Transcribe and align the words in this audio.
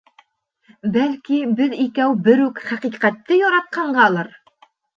Бәлки, 0.95 1.37
беҙ 1.59 1.75
икәү 1.85 2.17
бер 2.29 2.43
үк 2.47 2.63
хәҡиҡәтте 2.73 3.41
яратҡанғалыр. 3.45 4.35